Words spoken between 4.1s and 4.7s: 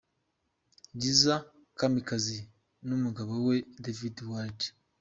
Wald.